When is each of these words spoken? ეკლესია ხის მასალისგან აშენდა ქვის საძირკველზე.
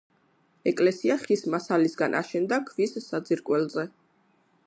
ეკლესია 0.69 1.17
ხის 1.25 1.43
მასალისგან 1.55 2.17
აშენდა 2.21 2.59
ქვის 2.71 2.97
საძირკველზე. 3.11 3.89